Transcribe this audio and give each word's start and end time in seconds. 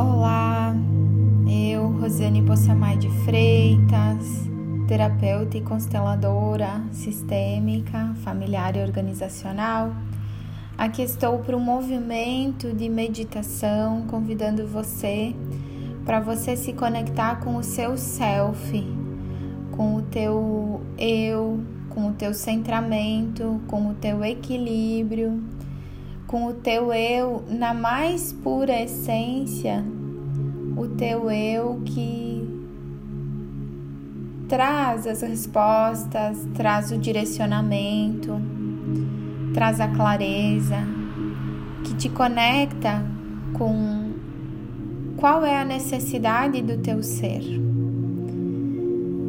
Olá, 0.00 0.76
eu, 1.48 1.88
Rosiane 1.98 2.40
Possamay 2.40 2.96
de 2.96 3.10
Freitas, 3.24 4.48
terapeuta 4.86 5.58
e 5.58 5.60
consteladora 5.60 6.84
sistêmica, 6.92 8.14
familiar 8.22 8.76
e 8.76 8.80
organizacional. 8.80 9.92
Aqui 10.76 11.02
estou 11.02 11.40
para 11.40 11.56
um 11.56 11.60
movimento 11.60 12.72
de 12.72 12.88
meditação, 12.88 14.02
convidando 14.06 14.68
você 14.68 15.34
para 16.04 16.20
você 16.20 16.54
se 16.54 16.72
conectar 16.74 17.40
com 17.40 17.56
o 17.56 17.64
seu 17.64 17.98
self, 17.98 18.86
com 19.72 19.96
o 19.96 20.02
teu 20.02 20.80
eu, 20.96 21.60
com 21.88 22.10
o 22.10 22.12
teu 22.12 22.32
centramento, 22.34 23.60
com 23.66 23.90
o 23.90 23.94
teu 23.94 24.24
equilíbrio, 24.24 25.42
com 26.28 26.44
o 26.44 26.52
teu 26.52 26.92
eu 26.92 27.42
na 27.48 27.72
mais 27.72 28.34
pura 28.34 28.82
essência, 28.82 29.82
o 30.76 30.86
teu 30.86 31.30
eu 31.30 31.80
que 31.86 32.46
traz 34.46 35.06
as 35.06 35.22
respostas, 35.22 36.46
traz 36.54 36.92
o 36.92 36.98
direcionamento, 36.98 38.38
traz 39.54 39.80
a 39.80 39.88
clareza, 39.88 40.76
que 41.82 41.94
te 41.94 42.10
conecta 42.10 43.02
com 43.54 44.10
qual 45.16 45.46
é 45.46 45.58
a 45.58 45.64
necessidade 45.64 46.60
do 46.60 46.76
teu 46.76 47.02
ser. 47.02 47.42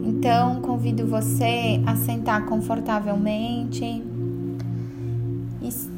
Então, 0.03 0.61
convido 0.61 1.07
você 1.07 1.81
a 1.85 1.95
sentar 1.95 2.45
confortavelmente, 2.45 4.03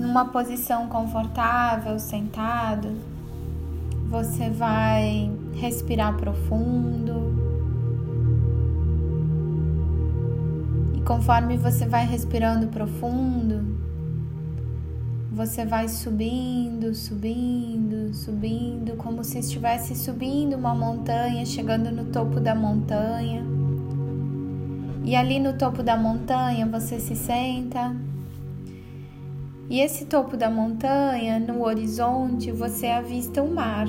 numa 0.01 0.25
posição 0.25 0.87
confortável, 0.87 1.99
sentado. 1.99 2.89
Você 4.09 4.49
vai 4.49 5.31
respirar 5.53 6.17
profundo. 6.17 7.39
E 10.95 11.01
conforme 11.01 11.55
você 11.55 11.85
vai 11.85 12.05
respirando 12.05 12.67
profundo, 12.67 13.77
você 15.31 15.65
vai 15.65 15.87
subindo, 15.87 16.93
subindo, 16.93 18.13
subindo, 18.13 18.97
como 18.97 19.23
se 19.23 19.39
estivesse 19.39 19.95
subindo 19.95 20.57
uma 20.57 20.75
montanha, 20.75 21.45
chegando 21.45 21.91
no 21.91 22.05
topo 22.05 22.39
da 22.39 22.53
montanha. 22.53 23.45
E 25.05 25.15
ali 25.15 25.39
no 25.39 25.53
topo 25.53 25.81
da 25.81 25.95
montanha 25.95 26.65
você 26.65 26.99
se 26.99 27.15
senta. 27.15 27.95
E 29.71 29.79
esse 29.79 30.03
topo 30.03 30.35
da 30.35 30.49
montanha, 30.49 31.39
no 31.39 31.63
horizonte, 31.63 32.51
você 32.51 32.87
avista 32.87 33.41
o 33.41 33.55
mar. 33.55 33.87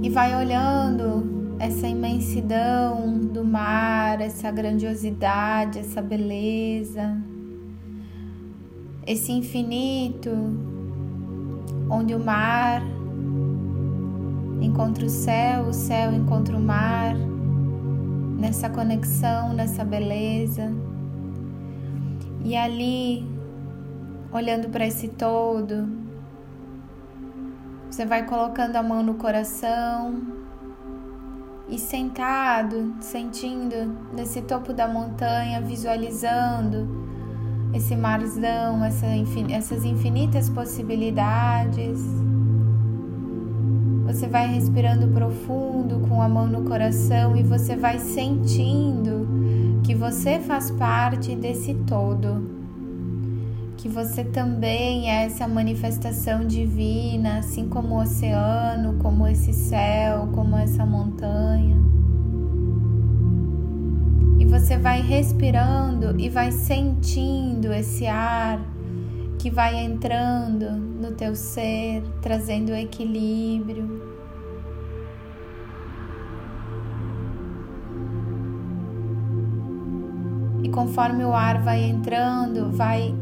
E 0.00 0.08
vai 0.08 0.36
olhando 0.36 1.56
essa 1.58 1.88
imensidão 1.88 3.18
do 3.18 3.44
mar, 3.44 4.20
essa 4.20 4.52
grandiosidade, 4.52 5.80
essa 5.80 6.00
beleza, 6.00 7.20
esse 9.04 9.32
infinito, 9.32 10.30
onde 11.90 12.14
o 12.14 12.24
mar 12.24 12.84
encontra 14.62 15.04
o 15.04 15.10
céu, 15.10 15.64
o 15.64 15.72
céu 15.72 16.12
encontra 16.12 16.56
o 16.56 16.60
mar 16.60 17.16
nessa 18.38 18.70
conexão, 18.70 19.52
nessa 19.52 19.84
beleza. 19.84 20.72
E 22.42 22.56
ali, 22.56 23.39
olhando 24.32 24.68
para 24.68 24.86
esse 24.86 25.08
todo, 25.08 25.88
você 27.90 28.06
vai 28.06 28.24
colocando 28.24 28.76
a 28.76 28.82
mão 28.82 29.02
no 29.02 29.14
coração 29.14 30.22
e 31.68 31.78
sentado, 31.78 32.94
sentindo 33.00 33.96
nesse 34.12 34.42
topo 34.42 34.72
da 34.72 34.86
montanha, 34.86 35.60
visualizando 35.60 36.88
esse 37.72 37.96
marzão, 37.96 38.84
essa, 38.84 39.06
essas 39.50 39.84
infinitas 39.84 40.48
possibilidades. 40.48 42.00
Você 44.06 44.26
vai 44.26 44.48
respirando 44.48 45.08
profundo 45.08 46.00
com 46.08 46.20
a 46.20 46.28
mão 46.28 46.46
no 46.46 46.62
coração 46.62 47.36
e 47.36 47.42
você 47.42 47.76
vai 47.76 47.98
sentindo 47.98 49.28
que 49.84 49.94
você 49.94 50.40
faz 50.40 50.70
parte 50.72 51.34
desse 51.36 51.74
todo. 51.86 52.59
Que 53.80 53.88
você 53.88 54.22
também 54.22 55.10
é 55.10 55.24
essa 55.24 55.48
manifestação 55.48 56.46
divina, 56.46 57.38
assim 57.38 57.66
como 57.66 57.94
o 57.94 58.02
oceano, 58.02 58.98
como 58.98 59.26
esse 59.26 59.54
céu, 59.54 60.28
como 60.34 60.54
essa 60.54 60.84
montanha. 60.84 61.78
E 64.38 64.44
você 64.44 64.76
vai 64.76 65.00
respirando 65.00 66.20
e 66.20 66.28
vai 66.28 66.52
sentindo 66.52 67.72
esse 67.72 68.06
ar 68.06 68.60
que 69.38 69.48
vai 69.48 69.82
entrando 69.82 70.72
no 70.72 71.12
teu 71.12 71.34
ser, 71.34 72.02
trazendo 72.20 72.74
equilíbrio. 72.74 73.88
E 80.62 80.68
conforme 80.68 81.24
o 81.24 81.32
ar 81.32 81.62
vai 81.62 81.82
entrando, 81.82 82.70
vai 82.70 83.14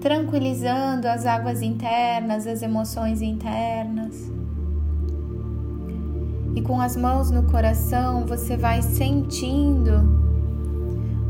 tranquilizando 0.00 1.08
as 1.08 1.26
águas 1.26 1.62
internas, 1.62 2.46
as 2.46 2.62
emoções 2.62 3.20
internas. 3.20 4.30
E 6.54 6.62
com 6.62 6.80
as 6.80 6.96
mãos 6.96 7.30
no 7.30 7.44
coração, 7.44 8.26
você 8.26 8.56
vai 8.56 8.82
sentindo 8.82 10.18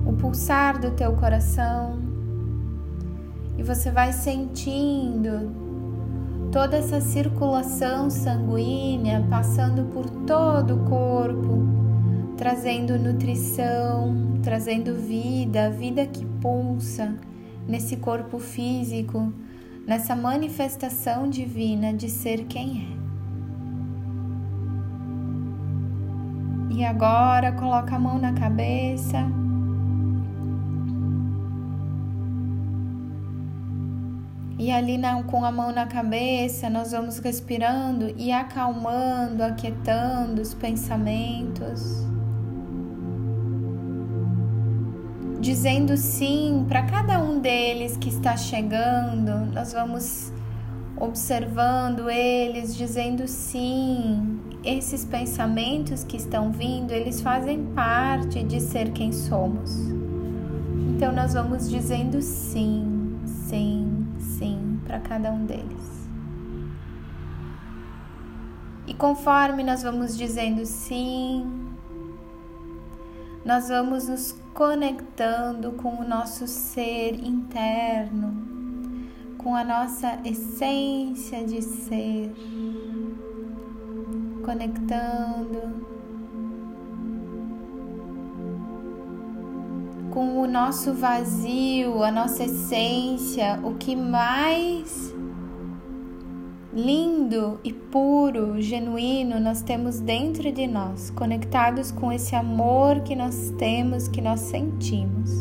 o 0.07 0.13
pulsar 0.13 0.81
do 0.81 0.91
teu 0.93 1.13
coração 1.15 1.99
e 3.57 3.63
você 3.63 3.91
vai 3.91 4.13
sentindo 4.13 5.51
toda 6.51 6.77
essa 6.77 7.01
circulação 7.01 8.09
sanguínea 8.09 9.27
passando 9.29 9.85
por 9.93 10.09
todo 10.27 10.77
o 10.77 10.85
corpo, 10.89 11.67
trazendo 12.37 12.99
nutrição, 12.99 14.39
trazendo 14.43 14.95
vida, 14.95 15.71
vida 15.71 16.07
que 16.07 16.25
pulsa 16.25 17.15
nesse 17.69 17.99
corpo 17.99 18.39
físico, 18.39 19.31
nessa 19.87 20.17
manifestação 20.17 21.29
divina 21.29 21.93
de 21.93 22.09
ser 22.09 22.47
quem 22.47 22.89
é. 22.95 22.99
E 26.75 26.85
agora 26.85 27.53
coloca 27.53 27.97
a 27.97 27.99
mão 27.99 28.19
na 28.19 28.33
cabeça. 28.33 29.19
E 34.59 34.73
ali 34.73 34.99
na, 34.99 35.23
com 35.23 35.45
a 35.45 35.53
mão 35.53 35.73
na 35.73 35.87
cabeça, 35.87 36.69
nós 36.69 36.93
vamos 36.93 37.19
respirando 37.19 38.13
e 38.17 38.33
acalmando, 38.33 39.43
aquietando 39.43 40.43
os 40.43 40.53
pensamentos. 40.55 42.07
Dizendo 45.41 45.97
sim 45.97 46.67
para 46.69 46.83
cada 46.83 47.21
um 47.21 47.39
deles 47.39 47.97
que 47.97 48.09
está 48.09 48.37
chegando, 48.37 49.53
nós 49.53 49.73
vamos 49.73 50.33
observando 50.97 52.11
eles, 52.11 52.77
dizendo 52.77 53.27
sim. 53.29 54.41
Esses 54.65 55.05
pensamentos 55.05 56.03
que 56.03 56.17
estão 56.17 56.51
vindo, 56.51 56.91
eles 56.91 57.21
fazem 57.21 57.65
parte 57.67 58.43
de 58.43 58.61
ser 58.61 58.91
quem 58.91 59.13
somos. 59.13 59.71
Então 60.97 61.13
nós 61.13 61.33
vamos 61.33 61.71
dizendo 61.71 62.21
sim, 62.21 63.17
sim, 63.25 64.05
sim 64.19 64.81
para 64.85 64.99
cada 64.99 65.31
um 65.31 65.47
deles. 65.47 66.09
E 68.89 68.95
conforme 68.95 69.63
nós 69.63 69.83
vamos 69.83 70.19
dizendo 70.19 70.67
sim, 70.67 71.47
nós 73.49 73.71
vamos 73.71 74.07
nos 74.09 74.37
conectando 74.53 75.73
com 75.73 76.03
o 76.03 76.07
nosso 76.07 76.47
ser 76.47 77.15
interno, 77.15 78.37
com 79.39 79.57
a 79.57 79.65
nossa 79.65 80.19
essência 80.23 81.43
de 81.47 81.63
ser, 81.63 82.31
conectando 84.45 85.63
com 90.11 90.43
o 90.43 90.47
nosso 90.47 90.93
vazio, 90.93 92.03
a 92.03 92.13
nossa 92.13 92.45
essência, 92.45 93.59
o 93.65 93.77
que 93.77 93.97
mais 93.97 95.15
lindo 96.79 97.59
e 97.65 97.73
puro, 97.73 98.63
genuíno 98.63 99.41
nós 99.41 99.63
temos 99.63 99.99
dentro 99.99 100.53
de 100.53 100.69
nós, 100.69 101.11
conectados 101.11 101.91
com 101.91 102.13
esse 102.13 102.37
amor 102.37 103.01
que 103.01 103.17
nós 103.17 103.53
temos, 103.59 104.07
que 104.07 104.21
nós 104.21 104.39
sentimos. 104.41 105.33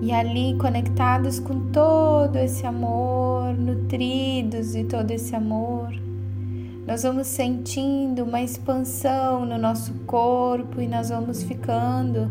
E 0.00 0.10
ali, 0.10 0.56
conectados 0.56 1.38
com 1.38 1.70
todo 1.70 2.36
esse 2.36 2.66
amor, 2.66 3.52
nutridos 3.52 4.72
de 4.72 4.84
todo 4.84 5.10
esse 5.10 5.36
amor, 5.36 5.92
nós 6.86 7.02
vamos 7.02 7.26
sentindo 7.26 8.24
uma 8.24 8.40
expansão 8.40 9.44
no 9.44 9.58
nosso 9.58 9.92
corpo 10.06 10.80
e 10.80 10.88
nós 10.88 11.10
vamos 11.10 11.42
ficando 11.42 12.30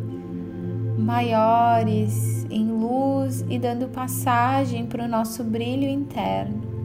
maiores 0.98 2.48
em 2.50 2.68
luz 2.72 3.46
e 3.48 3.60
dando 3.60 3.88
passagem 3.90 4.88
para 4.88 5.06
o 5.06 5.08
nosso 5.08 5.44
brilho 5.44 5.88
interno. 5.88 6.77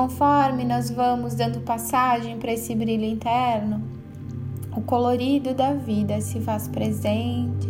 Conforme 0.00 0.64
nós 0.64 0.90
vamos 0.90 1.34
dando 1.34 1.60
passagem 1.60 2.38
para 2.38 2.50
esse 2.54 2.74
brilho 2.74 3.04
interno, 3.04 3.82
o 4.74 4.80
colorido 4.80 5.52
da 5.52 5.74
vida 5.74 6.18
se 6.22 6.40
faz 6.40 6.66
presente. 6.66 7.68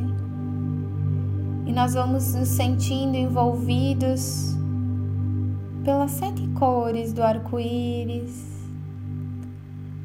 E 1.66 1.72
nós 1.72 1.94
vamos 1.94 2.32
nos 2.32 2.46
sentindo 2.46 3.16
envolvidos 3.16 4.56
pelas 5.84 6.12
sete 6.12 6.46
cores 6.56 7.12
do 7.12 7.20
arco-íris, 7.20 8.46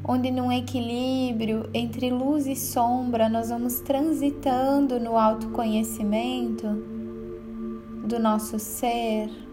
onde 0.02 0.32
num 0.32 0.50
equilíbrio 0.50 1.70
entre 1.72 2.10
luz 2.10 2.48
e 2.48 2.56
sombra 2.56 3.28
nós 3.28 3.50
vamos 3.50 3.78
transitando 3.82 4.98
no 4.98 5.16
autoconhecimento 5.16 6.66
do 8.04 8.18
nosso 8.18 8.58
ser 8.58 9.45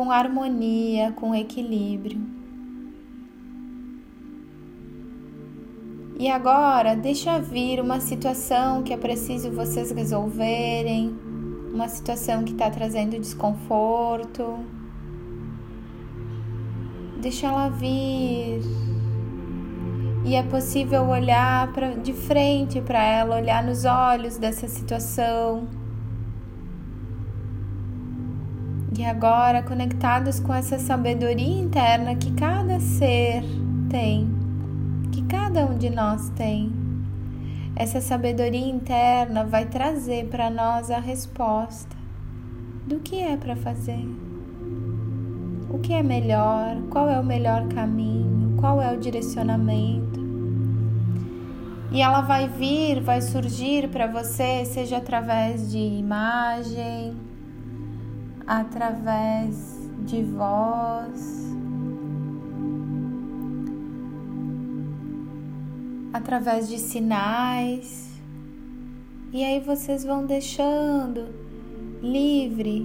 com 0.00 0.10
harmonia, 0.10 1.12
com 1.12 1.34
equilíbrio. 1.34 2.18
E 6.18 6.26
agora, 6.30 6.96
deixa 6.96 7.38
vir 7.38 7.82
uma 7.82 8.00
situação 8.00 8.82
que 8.82 8.94
é 8.94 8.96
preciso 8.96 9.50
vocês 9.50 9.90
resolverem, 9.90 11.14
uma 11.70 11.86
situação 11.86 12.44
que 12.44 12.52
está 12.52 12.70
trazendo 12.70 13.20
desconforto. 13.20 14.60
Deixa 17.20 17.48
ela 17.48 17.68
vir. 17.68 18.62
E 20.24 20.34
é 20.34 20.42
possível 20.44 21.10
olhar 21.10 21.70
pra, 21.74 21.90
de 21.90 22.14
frente 22.14 22.80
para 22.80 23.02
ela, 23.02 23.36
olhar 23.36 23.62
nos 23.62 23.84
olhos 23.84 24.38
dessa 24.38 24.66
situação. 24.66 25.68
E 29.00 29.04
agora, 29.06 29.62
conectados 29.62 30.38
com 30.38 30.52
essa 30.52 30.78
sabedoria 30.78 31.58
interna 31.58 32.14
que 32.14 32.30
cada 32.32 32.78
ser 32.78 33.42
tem 33.88 34.28
que 35.10 35.22
cada 35.22 35.64
um 35.64 35.78
de 35.78 35.88
nós 35.88 36.28
tem. 36.36 36.70
Essa 37.74 37.98
sabedoria 38.02 38.68
interna 38.68 39.42
vai 39.42 39.64
trazer 39.64 40.26
para 40.26 40.50
nós 40.50 40.90
a 40.90 40.98
resposta 40.98 41.96
do 42.86 43.00
que 43.00 43.18
é 43.18 43.38
para 43.38 43.56
fazer. 43.56 44.06
O 45.70 45.78
que 45.78 45.94
é 45.94 46.02
melhor? 46.02 46.76
Qual 46.90 47.08
é 47.08 47.18
o 47.18 47.24
melhor 47.24 47.68
caminho? 47.68 48.58
Qual 48.60 48.82
é 48.82 48.94
o 48.94 49.00
direcionamento? 49.00 50.20
E 51.90 52.02
ela 52.02 52.20
vai 52.20 52.48
vir, 52.48 53.00
vai 53.00 53.22
surgir 53.22 53.88
para 53.88 54.06
você, 54.06 54.66
seja 54.66 54.98
através 54.98 55.70
de 55.70 55.78
imagem, 55.78 57.29
através 58.50 59.78
de 60.04 60.24
voz, 60.24 61.54
através 66.12 66.68
de 66.68 66.76
sinais. 66.76 68.10
E 69.32 69.44
aí 69.44 69.60
vocês 69.60 70.02
vão 70.02 70.26
deixando 70.26 71.28
livre 72.02 72.84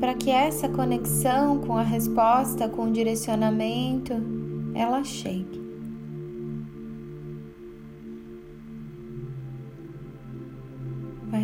para 0.00 0.14
que 0.14 0.30
essa 0.30 0.70
conexão 0.70 1.58
com 1.58 1.76
a 1.76 1.82
resposta, 1.82 2.70
com 2.70 2.84
o 2.84 2.90
direcionamento, 2.90 4.14
ela 4.74 5.04
chegue. 5.04 5.57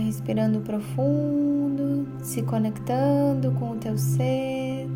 Respirando 0.04 0.60
profundo, 0.60 2.06
se 2.22 2.42
conectando 2.42 3.50
com 3.52 3.72
o 3.72 3.76
teu 3.76 3.96
ser. 3.96 4.86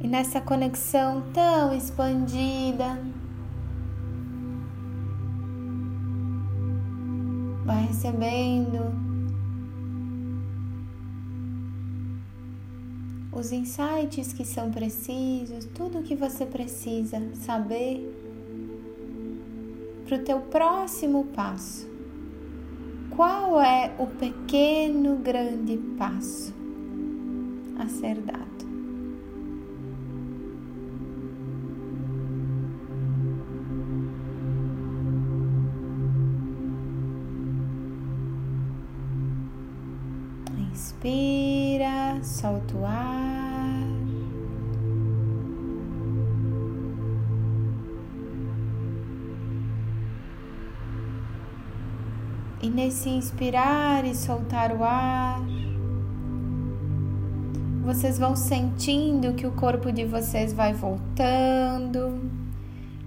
E 0.00 0.08
nessa 0.08 0.40
conexão 0.40 1.22
tão 1.34 1.76
expandida, 1.76 2.98
vai 7.64 7.86
recebendo 7.86 8.94
os 13.32 13.52
insights 13.52 14.32
que 14.32 14.44
são 14.44 14.70
precisos, 14.70 15.64
tudo 15.74 15.98
o 15.98 16.02
que 16.02 16.14
você 16.14 16.46
precisa 16.46 17.20
saber 17.34 18.16
para 20.06 20.16
o 20.16 20.20
teu 20.20 20.40
próximo 20.40 21.24
passo. 21.34 21.95
Qual 23.16 23.58
é 23.62 23.94
o 23.98 24.06
pequeno 24.06 25.16
grande 25.16 25.78
passo 25.96 26.52
a 27.78 27.88
ser 27.88 28.16
dado? 28.16 28.44
Inspira, 40.70 42.22
solta 42.22 42.76
o 42.76 42.84
ar. 42.84 43.15
E 52.66 52.68
nesse 52.68 53.08
inspirar 53.08 54.04
e 54.04 54.12
soltar 54.12 54.72
o 54.72 54.82
ar, 54.82 55.40
vocês 57.84 58.18
vão 58.18 58.34
sentindo 58.34 59.34
que 59.34 59.46
o 59.46 59.52
corpo 59.52 59.92
de 59.92 60.04
vocês 60.04 60.52
vai 60.52 60.72
voltando. 60.72 62.28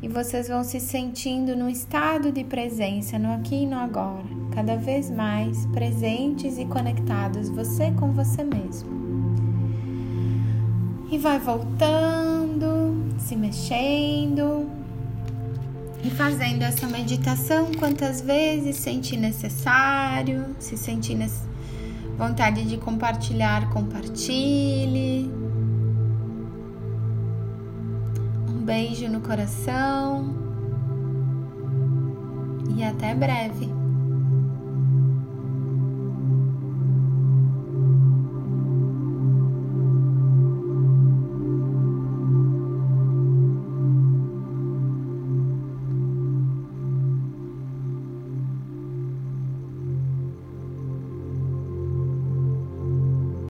E 0.01 0.07
vocês 0.07 0.47
vão 0.47 0.63
se 0.63 0.79
sentindo 0.79 1.57
num 1.57 1.67
estado 1.67 2.31
de 2.31 2.45
presença 2.45 3.19
no 3.19 3.33
aqui 3.33 3.63
e 3.63 3.67
no 3.67 3.75
agora, 3.75 4.23
cada 4.55 4.77
vez 4.77 5.11
mais 5.11 5.65
presentes 5.65 6.57
e 6.57 6.63
conectados 6.63 7.49
você 7.49 7.91
com 7.91 8.13
você 8.13 8.45
mesmo. 8.45 8.89
E 11.11 11.17
vai 11.17 11.37
voltando, 11.37 13.13
se 13.17 13.35
mexendo 13.35 14.78
e 16.03 16.09
fazendo 16.09 16.63
essa 16.63 16.87
meditação 16.87 17.71
quantas 17.77 18.21
vezes 18.21 18.77
sentir 18.77 19.17
necessário, 19.17 20.55
se 20.59 20.77
sentir 20.77 21.17
vontade 22.17 22.63
de 22.65 22.77
compartilhar, 22.77 23.69
compartilhe. 23.69 25.39
beijo 28.69 29.09
no 29.09 29.19
coração 29.19 30.31
e 32.77 32.83
até 32.83 33.15
breve. 33.15 33.78